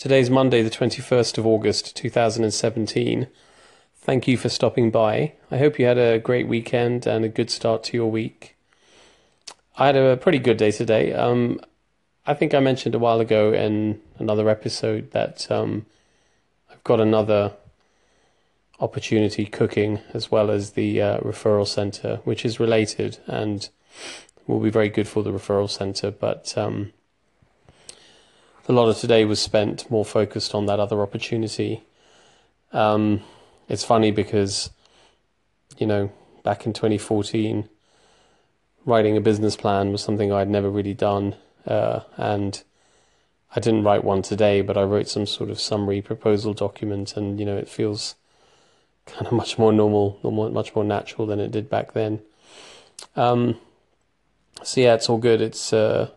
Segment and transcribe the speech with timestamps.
[0.00, 3.26] Today's Monday, the 21st of August, 2017.
[3.96, 5.34] Thank you for stopping by.
[5.50, 8.56] I hope you had a great weekend and a good start to your week.
[9.76, 11.12] I had a pretty good day today.
[11.12, 11.60] Um,
[12.26, 15.84] I think I mentioned a while ago in another episode that um,
[16.70, 17.52] I've got another
[18.80, 23.68] opportunity cooking as well as the uh, referral center, which is related and
[24.46, 26.10] will be very good for the referral center.
[26.10, 26.94] But um,
[28.70, 31.82] a lot of today was spent more focused on that other opportunity.
[32.72, 33.20] Um,
[33.68, 34.70] it's funny because,
[35.76, 36.12] you know,
[36.44, 37.68] back in 2014,
[38.86, 41.34] writing a business plan was something I'd never really done.
[41.66, 42.62] Uh, and
[43.56, 47.40] I didn't write one today, but I wrote some sort of summary proposal document, and
[47.40, 48.14] you know, it feels
[49.04, 52.20] kind of much more normal, normal much more natural than it did back then.
[53.16, 53.56] Um,
[54.62, 55.40] so yeah, it's all good.
[55.40, 56.10] It's uh,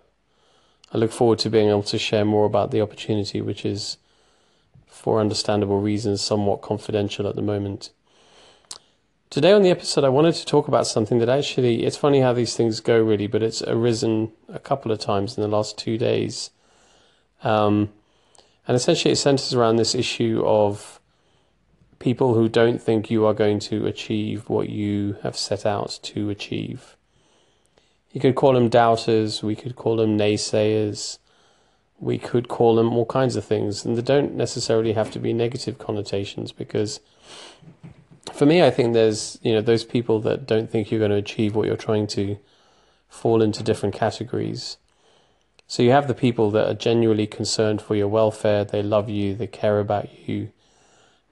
[0.93, 3.97] I look forward to being able to share more about the opportunity, which is,
[4.85, 7.89] for understandable reasons, somewhat confidential at the moment.
[9.31, 12.33] Today on the episode, I wanted to talk about something that actually, it's funny how
[12.33, 15.97] these things go, really, but it's arisen a couple of times in the last two
[15.97, 16.51] days.
[17.43, 17.89] Um,
[18.67, 20.99] and essentially, it centers around this issue of
[21.97, 26.29] people who don't think you are going to achieve what you have set out to
[26.29, 26.95] achieve.
[28.13, 31.17] You could call them doubters, we could call them naysayers,
[31.99, 35.33] we could call them all kinds of things, and they don't necessarily have to be
[35.33, 36.99] negative connotations because
[38.31, 41.17] for me, I think there's, you know, those people that don't think you're going to
[41.17, 42.37] achieve what you're trying to
[43.09, 44.77] fall into different categories.
[45.65, 49.33] So you have the people that are genuinely concerned for your welfare, they love you,
[49.33, 50.51] they care about you,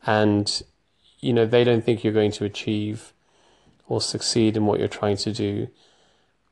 [0.06, 0.64] and,
[1.20, 3.14] you know, they don't think you're going to achieve
[3.88, 5.68] or succeed in what you're trying to do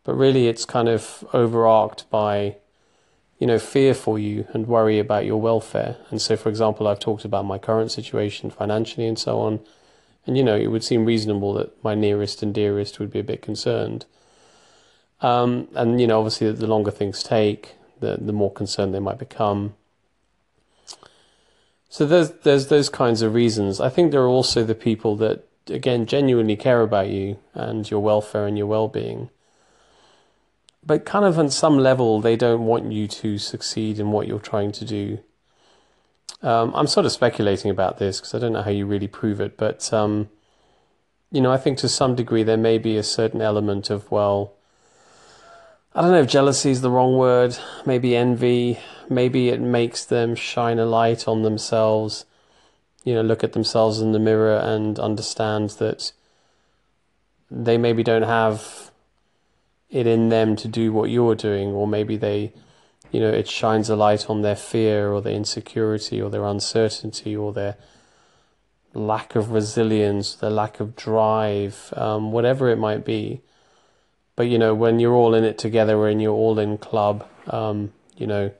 [0.09, 2.55] but really it's kind of overarched by
[3.37, 5.97] you know fear for you and worry about your welfare.
[6.09, 9.59] And so for example i've talked about my current situation financially and so on.
[10.25, 13.23] And you know it would seem reasonable that my nearest and dearest would be a
[13.23, 14.07] bit concerned.
[15.21, 19.19] Um, and you know obviously the longer things take the the more concerned they might
[19.19, 19.75] become.
[21.87, 23.79] So there's there's those kinds of reasons.
[23.79, 27.99] I think there are also the people that again genuinely care about you and your
[27.99, 29.29] welfare and your well-being
[30.85, 34.39] but kind of on some level, they don't want you to succeed in what you're
[34.39, 35.19] trying to do.
[36.41, 39.41] Um, I'm sort of speculating about this because I don't know how you really prove
[39.41, 40.29] it, but um,
[41.31, 44.53] you know, I think to some degree there may be a certain element of well,
[45.93, 48.79] I don't know if jealousy is the wrong word, maybe envy,
[49.09, 52.25] maybe it makes them shine a light on themselves,
[53.03, 56.13] you know, look at themselves in the mirror and understand that
[57.51, 58.78] they maybe don't have
[59.89, 62.53] it in them to do what you're doing, or maybe they,
[63.11, 67.35] you know, it shines a light on their fear or their insecurity or their uncertainty
[67.35, 67.75] or their
[68.93, 73.41] lack of resilience, their lack of drive, um, whatever it might be.
[74.35, 77.91] But you know, when you're all in it together and you're all in club, um,
[78.15, 78.51] you know,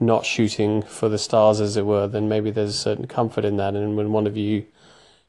[0.00, 3.56] not shooting for the stars, as it were, then maybe there's a certain comfort in
[3.58, 3.74] that.
[3.74, 4.66] And when one of you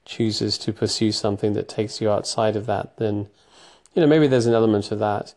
[0.05, 3.27] chooses to pursue something that takes you outside of that, then
[3.95, 5.33] you know, maybe there's an element of that.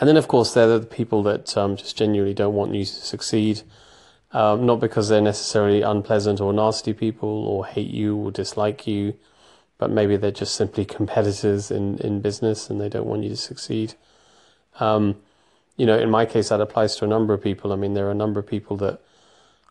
[0.00, 2.84] And then, of course, there are the people that um, just genuinely don't want you
[2.84, 3.62] to succeed,
[4.30, 9.14] um, not because they're necessarily unpleasant or nasty people or hate you or dislike you,
[9.76, 13.36] but maybe they're just simply competitors in, in business and they don't want you to
[13.36, 13.94] succeed.
[14.78, 15.16] Um,
[15.76, 17.72] you know, in my case, that applies to a number of people.
[17.72, 19.00] I mean, there are a number of people that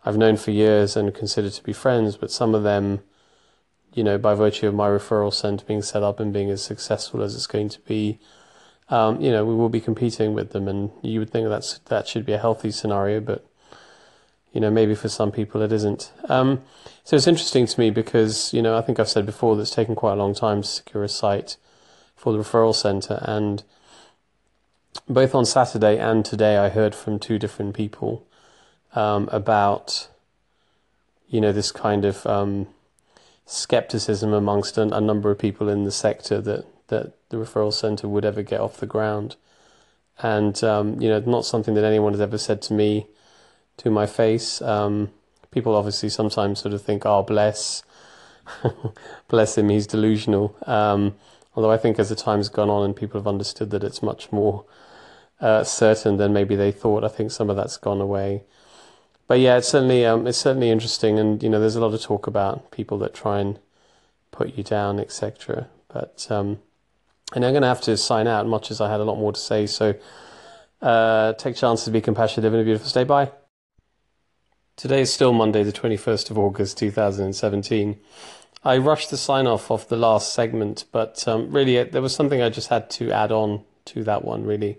[0.04, 3.02] I've known for years and consider to be friends, but some of them
[3.98, 7.24] you know, by virtue of my referral center being set up and being as successful
[7.24, 8.20] as it's going to be,
[8.90, 12.08] um, you know, we will be competing with them, and you would think that's that
[12.08, 13.44] should be a healthy scenario, but
[14.54, 16.12] you know, maybe for some people it isn't.
[16.30, 16.62] Um,
[17.04, 19.72] so it's interesting to me because you know I think I've said before that it's
[19.72, 21.58] taken quite a long time to secure a site
[22.16, 23.64] for the referral center, and
[25.10, 28.28] both on Saturday and today I heard from two different people
[28.94, 30.08] um, about
[31.28, 32.68] you know this kind of um,
[33.48, 38.08] skepticism amongst a, a number of people in the sector that, that the referral centre
[38.08, 39.38] would ever get off the ground.
[40.20, 43.08] And, um, you know, not something that anyone has ever said to me
[43.78, 44.62] to my face.
[44.62, 45.12] Um,
[45.50, 47.84] people obviously sometimes sort of think, oh, bless,
[49.30, 50.56] bless him, he's delusional.
[50.66, 51.16] Um,
[51.56, 54.30] although I think as the time's gone on and people have understood that it's much
[54.32, 54.66] more
[55.40, 58.44] uh, certain than maybe they thought, I think some of that's gone away
[59.28, 62.02] but yeah, it's certainly um, it's certainly interesting, and you know, there's a lot of
[62.02, 63.60] talk about people that try and
[64.32, 65.68] put you down, etc.
[65.90, 66.60] But um,
[67.34, 69.34] and I'm going to have to sign out, much as I had a lot more
[69.34, 69.68] to say.
[69.68, 69.96] So
[70.82, 73.08] uh, take chances, be compassionate, live in a beautiful state.
[73.08, 73.32] Bye.
[74.78, 78.00] Today is still Monday, the 21st of August 2017.
[78.64, 82.42] I rushed the sign off of the last segment, but um, really there was something
[82.42, 84.78] I just had to add on to that one, really.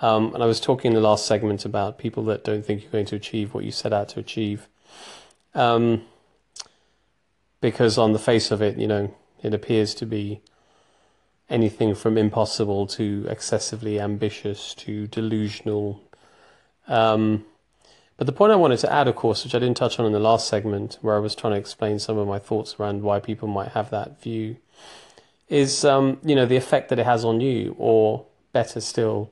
[0.00, 2.92] Um, and I was talking in the last segment about people that don't think you're
[2.92, 4.68] going to achieve what you set out to achieve.
[5.54, 6.02] Um,
[7.60, 10.40] because on the face of it, you know, it appears to be
[11.50, 16.02] anything from impossible to excessively ambitious to delusional.
[16.86, 17.44] Um,
[18.16, 20.12] but the point I wanted to add, of course, which I didn't touch on in
[20.12, 23.20] the last segment, where I was trying to explain some of my thoughts around why
[23.20, 24.56] people might have that view,
[25.48, 29.30] is um, you know the effect that it has on you, or better still,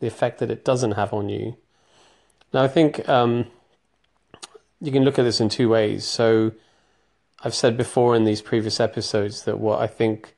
[0.00, 1.56] the effect that it doesn't have on you.
[2.52, 3.46] Now, I think um,
[4.80, 6.04] you can look at this in two ways.
[6.04, 6.52] So,
[7.44, 10.34] I've said before in these previous episodes that what I think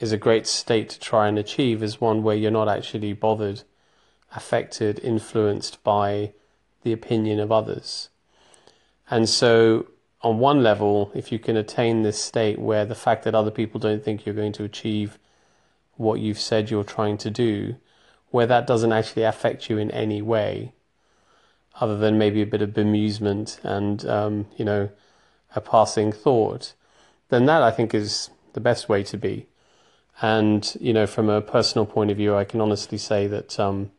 [0.00, 3.62] is a great state to try and achieve is one where you're not actually bothered,
[4.34, 6.32] affected, influenced by
[6.82, 8.08] the opinion of others.
[9.10, 9.86] And so,
[10.22, 13.78] on one level, if you can attain this state where the fact that other people
[13.78, 15.18] don't think you're going to achieve
[15.96, 17.76] what you've said you're trying to do,
[18.34, 20.72] where that doesn't actually affect you in any way,
[21.80, 24.90] other than maybe a bit of bemusement and, um, you know,
[25.54, 26.72] a passing thought,
[27.28, 29.46] then that I think is the best way to be.
[30.20, 33.92] And, you know, from a personal point of view, I can honestly say that um,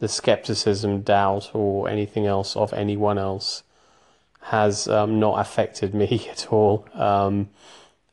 [0.00, 3.62] the skepticism, doubt, or anything else of anyone else
[4.40, 6.88] has um, not affected me at all.
[6.94, 7.50] Um,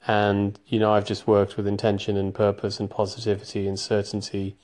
[0.05, 4.57] and, you know, I've just worked with intention and purpose and positivity and certainty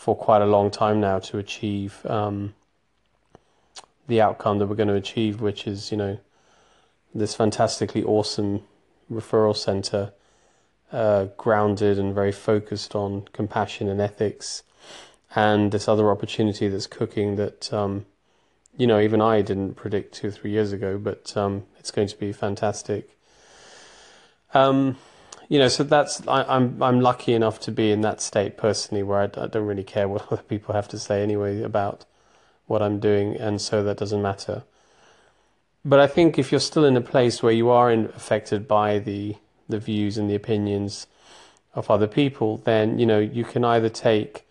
[0.00, 2.54] for quite a long time now to achieve um,
[4.08, 6.18] the outcome that we're going to achieve, which is, you know,
[7.14, 8.62] this fantastically awesome
[9.12, 10.10] referral center,
[10.90, 14.62] uh, grounded and very focused on compassion and ethics
[15.34, 18.06] and this other opportunity that's cooking that um,
[18.78, 22.08] you know even I didn't predict two or three years ago, but um, it's going
[22.08, 23.18] to be fantastic.
[24.54, 24.96] Um,
[25.50, 28.56] you know, so that's I, am I'm, I'm lucky enough to be in that state
[28.56, 32.06] personally, where I, I, don't really care what other people have to say anyway about
[32.66, 34.62] what I'm doing, and so that doesn't matter.
[35.84, 39.00] But I think if you're still in a place where you are in, affected by
[39.00, 39.36] the
[39.68, 41.08] the views and the opinions
[41.74, 44.46] of other people, then you know you can either take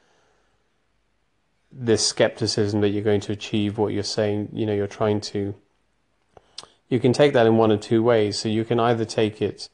[1.72, 5.56] this skepticism that you're going to achieve what you're saying, you know, you're trying to.
[6.90, 8.38] You can take that in one of two ways.
[8.40, 9.70] So you can either take it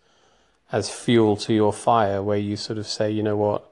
[0.71, 3.69] as fuel to your fire, where you sort of say, you know what,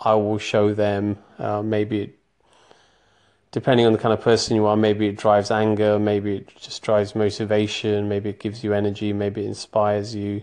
[0.00, 1.18] I will show them.
[1.38, 2.18] Uh, maybe it,
[3.50, 6.82] depending on the kind of person you are, maybe it drives anger, maybe it just
[6.82, 10.42] drives motivation, maybe it gives you energy, maybe it inspires you.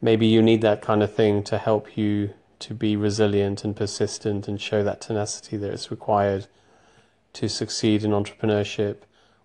[0.00, 4.48] Maybe you need that kind of thing to help you to be resilient and persistent
[4.48, 6.46] and show that tenacity that is required
[7.32, 8.98] to succeed in entrepreneurship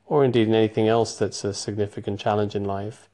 [0.05, 3.09] or indeed in anything else that's a significant challenge in life.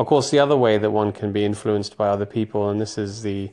[0.00, 2.96] Of course, the other way that one can be influenced by other people, and this
[2.96, 3.50] is the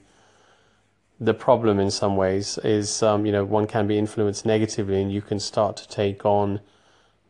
[1.20, 5.12] the problem in some ways, is um, you know one can be influenced negatively, and
[5.12, 6.62] you can start to take on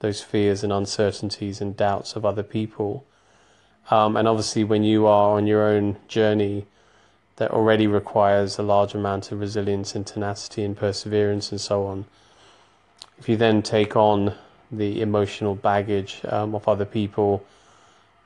[0.01, 3.07] those fears and uncertainties and doubts of other people.
[3.89, 6.67] Um, and obviously, when you are on your own journey,
[7.37, 12.05] that already requires a large amount of resilience and tenacity and perseverance and so on.
[13.17, 14.35] If you then take on
[14.71, 17.43] the emotional baggage um, of other people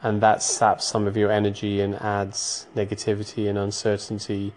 [0.04, 4.54] and that saps some of your energy and adds negativity and uncertainty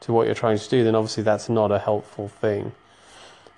[0.00, 2.72] to what you're trying to do, then obviously that's not a helpful thing.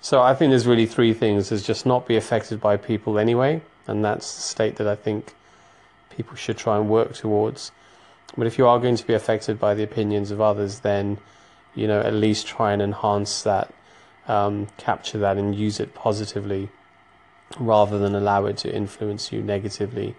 [0.01, 3.61] So I think there's really three things: is just not be affected by people anyway,
[3.87, 5.35] and that's the state that I think
[6.15, 7.71] people should try and work towards.
[8.37, 11.17] But if you are going to be affected by the opinions of others, then
[11.75, 13.73] you know at least try and enhance that,
[14.27, 16.69] um, capture that, and use it positively,
[17.59, 20.15] rather than allow it to influence you negatively.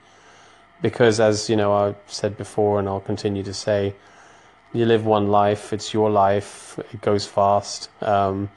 [0.82, 3.94] Because as you know, I've said before, and I'll continue to say,
[4.72, 5.72] you live one life.
[5.72, 6.78] It's your life.
[6.92, 7.90] It goes fast.
[8.02, 8.50] Um,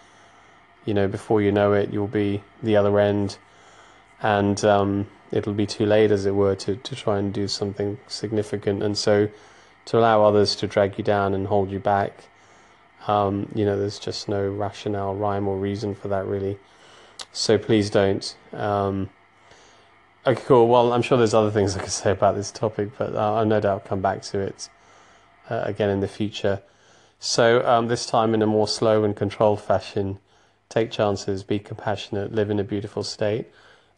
[0.86, 3.38] you know, before you know it, you'll be the other end,
[4.22, 7.98] and um, it'll be too late, as it were, to, to try and do something
[8.08, 8.84] significant.
[8.84, 9.30] And so,
[9.86, 12.26] to allow others to drag you down and hold you back,
[13.08, 16.60] um, you know, there's just no rationale, rhyme, or reason for that, really.
[17.32, 18.36] So please don't.
[20.26, 20.70] Okay, cool.
[20.70, 23.44] Well, I'm sure there's other things I could say about this topic, but uh, I
[23.44, 24.70] no doubt come back to it
[25.50, 26.62] uh, again in the future.
[27.20, 30.20] So um, this time in a more slow and controlled fashion,
[30.70, 33.48] take chances, be compassionate, live in a beautiful state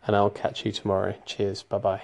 [0.05, 1.15] and I'll catch you tomorrow.
[1.25, 1.63] Cheers.
[1.63, 2.01] Bye bye.